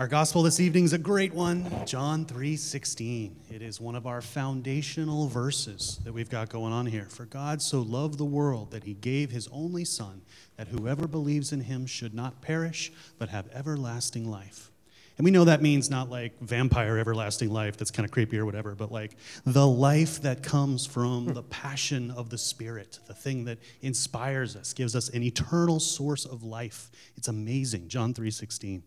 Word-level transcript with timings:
Our 0.00 0.08
gospel 0.08 0.42
this 0.42 0.60
evening 0.60 0.84
is 0.84 0.94
a 0.94 0.98
great 0.98 1.34
one, 1.34 1.70
John 1.84 2.24
3:16. 2.24 3.36
It 3.50 3.60
is 3.60 3.82
one 3.82 3.94
of 3.94 4.06
our 4.06 4.22
foundational 4.22 5.28
verses 5.28 6.00
that 6.04 6.14
we've 6.14 6.30
got 6.30 6.48
going 6.48 6.72
on 6.72 6.86
here. 6.86 7.04
For 7.10 7.26
God 7.26 7.60
so 7.60 7.82
loved 7.82 8.16
the 8.16 8.24
world 8.24 8.70
that 8.70 8.84
he 8.84 8.94
gave 8.94 9.30
his 9.30 9.46
only 9.48 9.84
son 9.84 10.22
that 10.56 10.68
whoever 10.68 11.06
believes 11.06 11.52
in 11.52 11.60
him 11.60 11.84
should 11.84 12.14
not 12.14 12.40
perish 12.40 12.90
but 13.18 13.28
have 13.28 13.50
everlasting 13.52 14.24
life. 14.24 14.70
And 15.18 15.26
we 15.26 15.30
know 15.30 15.44
that 15.44 15.60
means 15.60 15.90
not 15.90 16.08
like 16.08 16.40
vampire 16.40 16.96
everlasting 16.96 17.50
life 17.50 17.76
that's 17.76 17.90
kind 17.90 18.06
of 18.06 18.10
creepy 18.10 18.38
or 18.38 18.46
whatever, 18.46 18.74
but 18.74 18.90
like 18.90 19.18
the 19.44 19.66
life 19.66 20.22
that 20.22 20.42
comes 20.42 20.86
from 20.86 21.26
the 21.26 21.42
hmm. 21.42 21.50
passion 21.50 22.10
of 22.12 22.30
the 22.30 22.38
Spirit, 22.38 23.00
the 23.06 23.12
thing 23.12 23.44
that 23.44 23.58
inspires 23.82 24.56
us, 24.56 24.72
gives 24.72 24.96
us 24.96 25.10
an 25.10 25.22
eternal 25.22 25.78
source 25.78 26.24
of 26.24 26.42
life. 26.42 26.90
It's 27.18 27.28
amazing. 27.28 27.88
John 27.88 28.14
3:16. 28.14 28.80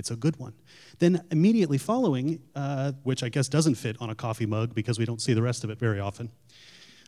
It's 0.00 0.10
a 0.10 0.16
good 0.16 0.36
one. 0.38 0.54
Then 0.98 1.22
immediately 1.30 1.78
following, 1.78 2.40
uh, 2.56 2.92
which 3.04 3.22
I 3.22 3.28
guess 3.28 3.48
doesn't 3.48 3.74
fit 3.74 3.96
on 4.00 4.10
a 4.10 4.14
coffee 4.14 4.46
mug 4.46 4.74
because 4.74 4.98
we 4.98 5.04
don't 5.04 5.20
see 5.20 5.34
the 5.34 5.42
rest 5.42 5.62
of 5.62 5.70
it 5.70 5.78
very 5.78 6.00
often. 6.00 6.32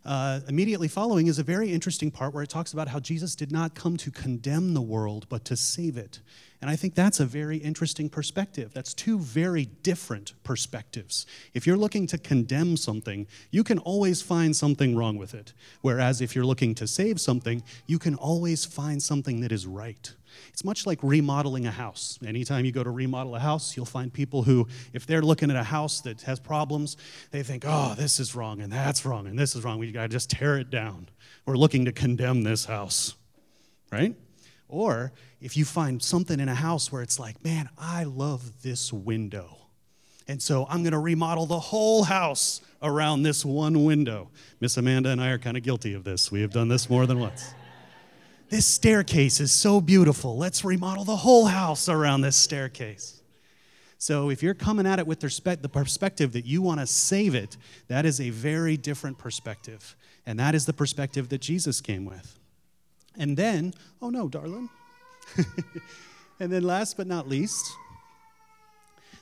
Uh, 0.04 0.40
immediately 0.46 0.88
following 0.88 1.26
is 1.26 1.38
a 1.38 1.42
very 1.42 1.72
interesting 1.72 2.10
part 2.10 2.34
where 2.34 2.42
it 2.42 2.50
talks 2.50 2.72
about 2.72 2.88
how 2.88 3.00
Jesus 3.00 3.34
did 3.34 3.50
not 3.50 3.74
come 3.74 3.96
to 3.96 4.10
condemn 4.10 4.74
the 4.74 4.82
world, 4.82 5.26
but 5.28 5.44
to 5.46 5.56
save 5.56 5.96
it. 5.96 6.20
And 6.62 6.70
I 6.70 6.76
think 6.76 6.94
that's 6.94 7.18
a 7.18 7.26
very 7.26 7.56
interesting 7.56 8.08
perspective. 8.08 8.72
That's 8.72 8.94
two 8.94 9.18
very 9.18 9.64
different 9.82 10.32
perspectives. 10.44 11.26
If 11.54 11.66
you're 11.66 11.76
looking 11.76 12.06
to 12.06 12.18
condemn 12.18 12.76
something, 12.76 13.26
you 13.50 13.64
can 13.64 13.80
always 13.80 14.22
find 14.22 14.54
something 14.54 14.96
wrong 14.96 15.18
with 15.18 15.34
it. 15.34 15.54
Whereas 15.80 16.20
if 16.20 16.36
you're 16.36 16.46
looking 16.46 16.76
to 16.76 16.86
save 16.86 17.20
something, 17.20 17.64
you 17.88 17.98
can 17.98 18.14
always 18.14 18.64
find 18.64 19.02
something 19.02 19.40
that 19.40 19.50
is 19.50 19.66
right. 19.66 20.14
It's 20.50 20.64
much 20.64 20.86
like 20.86 21.00
remodeling 21.02 21.66
a 21.66 21.72
house. 21.72 22.16
Anytime 22.24 22.64
you 22.64 22.70
go 22.70 22.84
to 22.84 22.90
remodel 22.90 23.34
a 23.34 23.40
house, 23.40 23.76
you'll 23.76 23.84
find 23.84 24.12
people 24.12 24.44
who, 24.44 24.68
if 24.92 25.04
they're 25.04 25.20
looking 25.20 25.50
at 25.50 25.56
a 25.56 25.64
house 25.64 26.00
that 26.02 26.22
has 26.22 26.38
problems, 26.38 26.96
they 27.32 27.42
think, 27.42 27.64
oh, 27.66 27.94
this 27.98 28.20
is 28.20 28.36
wrong 28.36 28.60
and 28.60 28.72
that's 28.72 29.04
wrong 29.04 29.26
and 29.26 29.36
this 29.36 29.56
is 29.56 29.64
wrong. 29.64 29.80
We 29.80 29.90
got 29.90 30.02
to 30.02 30.08
just 30.08 30.30
tear 30.30 30.58
it 30.58 30.70
down. 30.70 31.08
We're 31.44 31.56
looking 31.56 31.86
to 31.86 31.92
condemn 31.92 32.44
this 32.44 32.66
house, 32.66 33.16
right? 33.90 34.14
Or 34.72 35.12
if 35.42 35.54
you 35.54 35.66
find 35.66 36.02
something 36.02 36.40
in 36.40 36.48
a 36.48 36.54
house 36.54 36.90
where 36.90 37.02
it's 37.02 37.18
like, 37.18 37.44
man, 37.44 37.68
I 37.76 38.04
love 38.04 38.62
this 38.62 38.90
window. 38.90 39.58
And 40.26 40.40
so 40.40 40.66
I'm 40.70 40.82
going 40.82 40.92
to 40.92 40.98
remodel 40.98 41.44
the 41.44 41.60
whole 41.60 42.04
house 42.04 42.62
around 42.82 43.22
this 43.22 43.44
one 43.44 43.84
window. 43.84 44.30
Miss 44.60 44.78
Amanda 44.78 45.10
and 45.10 45.20
I 45.20 45.28
are 45.28 45.38
kind 45.38 45.58
of 45.58 45.62
guilty 45.62 45.92
of 45.92 46.04
this. 46.04 46.32
We 46.32 46.40
have 46.40 46.52
done 46.52 46.68
this 46.68 46.88
more 46.88 47.04
than 47.06 47.20
once. 47.20 47.52
This 48.48 48.64
staircase 48.64 49.40
is 49.40 49.52
so 49.52 49.78
beautiful. 49.78 50.38
Let's 50.38 50.64
remodel 50.64 51.04
the 51.04 51.16
whole 51.16 51.44
house 51.44 51.90
around 51.90 52.22
this 52.22 52.36
staircase. 52.36 53.20
So, 53.98 54.30
if 54.30 54.42
you're 54.42 54.54
coming 54.54 54.86
at 54.86 54.98
it 54.98 55.06
with 55.06 55.20
the 55.20 55.70
perspective 55.70 56.32
that 56.32 56.46
you 56.46 56.62
want 56.62 56.80
to 56.80 56.86
save 56.86 57.34
it, 57.34 57.56
that 57.88 58.06
is 58.06 58.20
a 58.20 58.30
very 58.30 58.76
different 58.76 59.18
perspective. 59.18 59.96
And 60.24 60.38
that 60.40 60.54
is 60.54 60.64
the 60.64 60.72
perspective 60.72 61.28
that 61.28 61.42
Jesus 61.42 61.80
came 61.82 62.04
with. 62.04 62.38
And 63.18 63.36
then, 63.36 63.74
oh 64.00 64.10
no, 64.10 64.28
darling. 64.28 64.68
and 66.40 66.52
then, 66.52 66.62
last 66.62 66.96
but 66.96 67.06
not 67.06 67.28
least, 67.28 67.72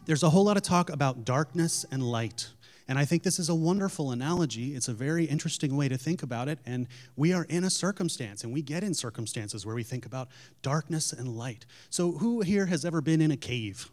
there's 0.06 0.22
a 0.22 0.30
whole 0.30 0.44
lot 0.44 0.56
of 0.56 0.62
talk 0.62 0.90
about 0.90 1.24
darkness 1.24 1.84
and 1.90 2.02
light. 2.02 2.48
And 2.88 2.98
I 2.98 3.04
think 3.04 3.22
this 3.22 3.38
is 3.38 3.48
a 3.48 3.54
wonderful 3.54 4.10
analogy. 4.10 4.74
It's 4.74 4.88
a 4.88 4.92
very 4.92 5.24
interesting 5.24 5.76
way 5.76 5.88
to 5.88 5.96
think 5.96 6.24
about 6.24 6.48
it. 6.48 6.58
And 6.66 6.88
we 7.14 7.32
are 7.32 7.44
in 7.44 7.62
a 7.62 7.70
circumstance, 7.70 8.42
and 8.42 8.52
we 8.52 8.62
get 8.62 8.82
in 8.82 8.94
circumstances 8.94 9.64
where 9.64 9.76
we 9.76 9.84
think 9.84 10.06
about 10.06 10.28
darkness 10.62 11.12
and 11.12 11.28
light. 11.28 11.66
So, 11.88 12.12
who 12.12 12.40
here 12.40 12.66
has 12.66 12.84
ever 12.84 13.00
been 13.00 13.20
in 13.20 13.30
a 13.30 13.36
cave? 13.36 13.88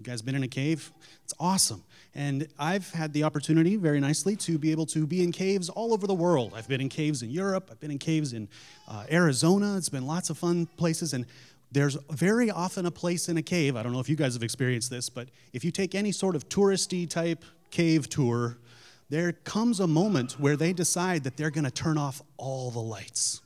You 0.00 0.06
guys 0.06 0.22
been 0.22 0.34
in 0.34 0.42
a 0.42 0.48
cave? 0.48 0.90
It's 1.24 1.34
awesome. 1.38 1.84
And 2.14 2.48
I've 2.58 2.90
had 2.90 3.12
the 3.12 3.24
opportunity, 3.24 3.76
very 3.76 4.00
nicely, 4.00 4.34
to 4.36 4.56
be 4.56 4.70
able 4.70 4.86
to 4.86 5.06
be 5.06 5.22
in 5.22 5.30
caves 5.30 5.68
all 5.68 5.92
over 5.92 6.06
the 6.06 6.14
world. 6.14 6.54
I've 6.56 6.66
been 6.66 6.80
in 6.80 6.88
caves 6.88 7.22
in 7.22 7.28
Europe, 7.28 7.68
I've 7.70 7.80
been 7.80 7.90
in 7.90 7.98
caves 7.98 8.32
in 8.32 8.48
uh, 8.88 9.04
Arizona. 9.12 9.76
It's 9.76 9.90
been 9.90 10.06
lots 10.06 10.30
of 10.30 10.38
fun 10.38 10.64
places. 10.78 11.12
And 11.12 11.26
there's 11.70 11.98
very 12.08 12.50
often 12.50 12.86
a 12.86 12.90
place 12.90 13.28
in 13.28 13.36
a 13.36 13.42
cave. 13.42 13.76
I 13.76 13.82
don't 13.82 13.92
know 13.92 14.00
if 14.00 14.08
you 14.08 14.16
guys 14.16 14.32
have 14.32 14.42
experienced 14.42 14.88
this, 14.88 15.10
but 15.10 15.28
if 15.52 15.66
you 15.66 15.70
take 15.70 15.94
any 15.94 16.12
sort 16.12 16.34
of 16.34 16.48
touristy 16.48 17.06
type 17.06 17.44
cave 17.70 18.08
tour, 18.08 18.56
there 19.10 19.32
comes 19.32 19.80
a 19.80 19.86
moment 19.86 20.40
where 20.40 20.56
they 20.56 20.72
decide 20.72 21.24
that 21.24 21.36
they're 21.36 21.50
going 21.50 21.64
to 21.64 21.70
turn 21.70 21.98
off 21.98 22.22
all 22.38 22.70
the 22.70 22.80
lights, 22.80 23.42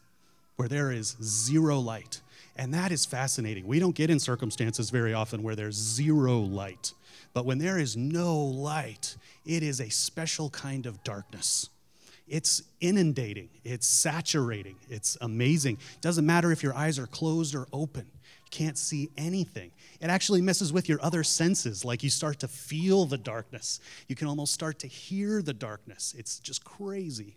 where 0.55 0.69
there 0.69 0.93
is 0.93 1.17
zero 1.21 1.81
light. 1.81 2.21
And 2.57 2.73
that 2.75 2.93
is 2.93 3.05
fascinating. 3.05 3.67
We 3.67 3.81
don't 3.81 3.95
get 3.95 4.11
in 4.11 4.21
circumstances 4.21 4.91
very 4.91 5.13
often 5.13 5.43
where 5.43 5.57
there's 5.57 5.75
zero 5.75 6.39
light. 6.41 6.93
But 7.33 7.47
when 7.47 7.59
there 7.59 7.79
is 7.79 7.97
no 7.97 8.37
light, 8.37 9.17
it 9.45 9.63
is 9.63 9.81
a 9.81 9.91
special 9.91 10.51
kind 10.51 10.87
of 10.87 11.03
darkness. 11.03 11.69
It's 12.27 12.63
inundating, 12.81 13.51
it's 13.65 13.87
saturating, 13.87 14.77
it's 14.89 15.19
amazing. 15.21 15.79
Doesn't 16.01 16.25
matter 16.25 16.53
if 16.53 16.63
your 16.63 16.75
eyes 16.75 16.99
are 16.99 17.07
closed 17.07 17.55
or 17.55 17.67
open 17.73 18.07
you 18.45 18.51
can't 18.51 18.79
see 18.79 19.11
anything. 19.17 19.71
It 20.01 20.11
actually 20.11 20.43
messes 20.43 20.73
with 20.73 20.89
your 20.89 20.99
other 21.03 21.25
senses, 21.25 21.85
like 21.85 22.03
you 22.03 22.11
start 22.11 22.41
to 22.41 22.49
feel 22.49 23.05
the 23.07 23.19
darkness. 23.19 23.81
You 24.09 24.17
can 24.17 24.29
almost 24.29 24.53
start 24.53 24.79
to 24.81 24.87
hear 24.87 25.43
the 25.43 25.55
darkness. 25.55 26.15
It's 26.17 26.39
just 26.39 26.65
crazy. 26.65 27.37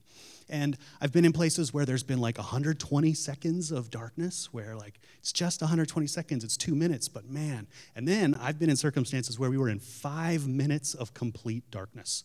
And 0.49 0.77
I've 1.01 1.11
been 1.11 1.25
in 1.25 1.33
places 1.33 1.73
where 1.73 1.85
there's 1.85 2.03
been 2.03 2.19
like 2.19 2.37
120 2.37 3.13
seconds 3.13 3.71
of 3.71 3.89
darkness, 3.89 4.49
where 4.51 4.75
like 4.75 4.99
it's 5.19 5.31
just 5.31 5.61
120 5.61 6.07
seconds, 6.07 6.43
it's 6.43 6.57
two 6.57 6.75
minutes, 6.75 7.07
but 7.07 7.29
man. 7.29 7.67
And 7.95 8.07
then 8.07 8.35
I've 8.35 8.57
been 8.57 8.69
in 8.69 8.75
circumstances 8.75 9.37
where 9.37 9.49
we 9.49 9.57
were 9.57 9.69
in 9.69 9.79
five 9.79 10.47
minutes 10.47 10.93
of 10.93 11.13
complete 11.13 11.69
darkness. 11.69 12.23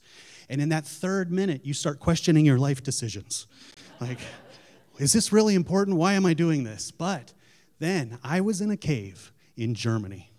And 0.49 0.61
in 0.61 0.69
that 0.71 0.87
third 0.87 1.33
minute, 1.33 1.65
you 1.65 1.75
start 1.75 1.99
questioning 1.99 2.45
your 2.45 2.59
life 2.59 2.83
decisions. 2.83 3.47
Like, 4.01 4.19
is 4.99 5.13
this 5.13 5.33
really 5.33 5.55
important? 5.55 5.97
Why 5.97 6.15
am 6.15 6.27
I 6.27 6.35
doing 6.35 6.65
this? 6.65 6.91
But 6.91 7.33
then 7.79 8.19
I 8.23 8.41
was 8.41 8.61
in 8.61 8.71
a 8.71 8.77
cave 8.77 9.33
in 9.57 9.75
Germany 9.75 10.32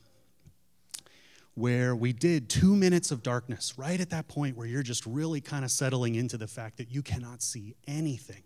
where 1.55 1.95
we 1.95 2.13
did 2.13 2.49
two 2.49 2.75
minutes 2.75 3.11
of 3.11 3.21
darkness, 3.21 3.77
right 3.77 3.99
at 3.99 4.09
that 4.09 4.27
point 4.27 4.57
where 4.57 4.67
you're 4.67 4.83
just 4.83 5.05
really 5.05 5.41
kind 5.41 5.63
of 5.63 5.71
settling 5.71 6.15
into 6.15 6.37
the 6.37 6.47
fact 6.47 6.77
that 6.77 6.89
you 6.89 7.01
cannot 7.01 7.41
see 7.41 7.75
anything. 7.87 8.41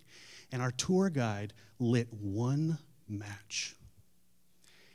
And 0.52 0.62
our 0.62 0.72
tour 0.72 1.10
guide 1.10 1.54
lit 1.80 2.08
one 2.12 2.78
match. 3.08 3.76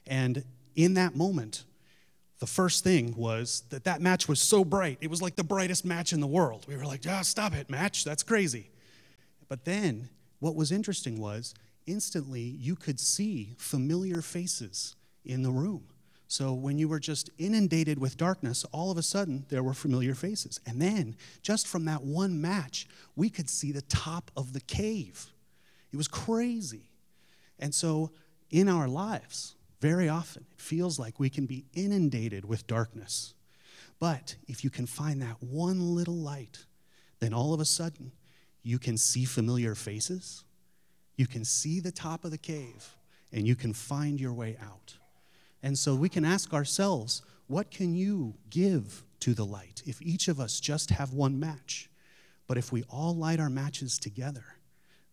And 0.07 0.45
in 0.77 0.95
that 0.95 1.17
moment, 1.17 1.65
the 2.39 2.47
first 2.47 2.83
thing 2.85 3.15
was 3.17 3.63
that 3.71 3.85
that 3.85 4.01
match 4.01 4.29
was 4.29 4.41
so 4.41 4.65
bright. 4.65 4.99
It 5.01 5.09
was 5.09 5.23
like 5.23 5.37
the 5.37 5.45
brightest 5.45 5.85
match 5.85 6.13
in 6.13 6.21
the 6.21 6.27
world. 6.27 6.67
We 6.69 6.77
were 6.77 6.85
like, 6.85 7.03
ah, 7.09 7.23
stop 7.23 7.55
it, 7.55 7.71
match. 7.71 8.05
That's 8.05 8.23
crazy. 8.23 8.71
But 9.49 9.65
then 9.65 10.09
what 10.41 10.57
was 10.57 10.73
interesting 10.73 11.21
was 11.21 11.55
instantly 11.87 12.41
you 12.41 12.75
could 12.75 12.99
see 12.99 13.55
familiar 13.59 14.23
faces 14.23 14.97
in 15.25 15.43
the 15.43 15.51
room. 15.51 15.85
So 16.33 16.55
when 16.55 16.79
you 16.79 16.89
were 16.89 16.99
just 16.99 17.29
inundated 17.37 17.99
with 17.99 18.17
darkness, 18.17 18.65
all 18.73 18.91
of 18.91 18.97
a 18.97 19.03
sudden 19.03 19.45
there 19.51 19.63
were 19.63 19.75
familiar 19.75 20.15
faces. 20.15 20.59
And 20.65 20.81
then, 20.81 21.15
just 21.43 21.67
from 21.67 21.85
that 21.85 22.03
one 22.03 22.41
match, 22.41 22.89
we 23.15 23.29
could 23.29 23.51
see 23.51 23.71
the 23.71 23.83
top 23.83 24.31
of 24.35 24.55
the 24.55 24.63
cave. 24.63 25.27
It 25.93 25.97
was 25.99 26.09
crazy. 26.09 26.89
And 27.59 27.75
so, 27.75 28.13
in 28.51 28.67
our 28.67 28.89
lives, 28.89 29.57
very 29.83 30.09
often, 30.09 30.47
it 30.51 30.61
feels 30.61 30.99
like 30.99 31.21
we 31.21 31.29
can 31.29 31.45
be 31.45 31.67
inundated 31.75 32.47
with 32.47 32.67
darkness. 32.67 33.35
But 34.01 34.37
if 34.49 34.65
you 34.65 34.71
can 34.71 34.87
find 34.87 35.21
that 35.21 35.43
one 35.43 35.95
little 35.95 36.17
light, 36.17 36.65
then 37.21 37.35
all 37.35 37.53
of 37.53 37.61
a 37.61 37.67
sudden 37.67 38.13
you 38.63 38.79
can 38.79 38.97
see 38.97 39.27
familiar 39.27 39.75
faces 39.75 40.45
you 41.17 41.27
can 41.27 41.45
see 41.45 41.81
the 41.81 41.93
top 41.93 42.25
of 42.25 42.31
the 42.31 42.39
cave 42.39 42.97
and 43.33 43.47
you 43.47 43.55
can 43.55 43.73
find 43.73 44.21
your 44.21 44.33
way 44.33 44.57
out. 44.61 44.95
And 45.63 45.79
so 45.79 45.95
we 45.95 46.09
can 46.09 46.25
ask 46.25 46.53
ourselves, 46.53 47.23
what 47.47 47.71
can 47.71 47.95
you 47.95 48.35
give 48.51 49.05
to 49.21 49.35
the 49.35 49.45
light 49.45 49.83
if 49.87 50.01
each 50.03 50.29
of 50.29 50.41
us 50.41 50.61
just 50.61 50.91
have 50.91 51.13
one 51.13 51.39
match? 51.39 51.91
But 52.47 52.59
if 52.59 52.73
we 52.73 52.83
all 52.85 53.15
light 53.15 53.41
our 53.41 53.51
matches 53.51 53.99
together, 53.99 54.45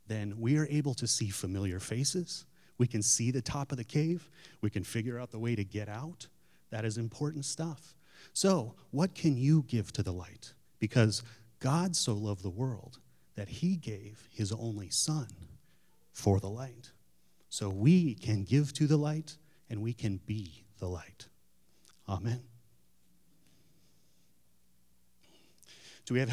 then 0.07 0.35
we 0.39 0.57
are 0.57 0.67
able 0.69 0.93
to 0.95 1.07
see 1.07 1.29
familiar 1.29 1.79
faces. 1.79 2.45
We 2.77 2.87
can 2.87 3.01
see 3.01 3.29
the 3.29 3.41
top 3.41 3.71
of 3.71 3.77
the 3.77 3.83
cave. 3.83 4.29
We 4.61 4.69
can 4.69 4.83
figure 4.83 5.19
out 5.19 5.31
the 5.31 5.39
way 5.39 5.55
to 5.55 5.63
get 5.63 5.87
out. 5.87 6.27
That 6.71 6.85
is 6.85 6.97
important 6.97 7.45
stuff. 7.45 7.95
So, 8.33 8.75
what 8.91 9.15
can 9.15 9.37
you 9.37 9.63
give 9.67 9.91
to 9.93 10.03
the 10.03 10.11
light? 10.11 10.53
Because 10.79 11.23
God 11.59 11.95
so 11.95 12.13
loved 12.13 12.43
the 12.43 12.49
world 12.49 12.99
that 13.35 13.49
he 13.49 13.75
gave 13.75 14.27
his 14.31 14.51
only 14.51 14.89
son 14.89 15.27
for 16.11 16.39
the 16.39 16.49
light. 16.49 16.91
So 17.49 17.69
we 17.69 18.15
can 18.15 18.43
give 18.43 18.73
to 18.73 18.87
the 18.87 18.97
light 18.97 19.37
and 19.69 19.81
we 19.81 19.93
can 19.93 20.19
be 20.25 20.65
the 20.79 20.87
light. 20.87 21.27
Amen. 22.07 22.41
Do 26.05 26.13
we 26.15 26.19
have 26.19 26.25
help? 26.25 26.27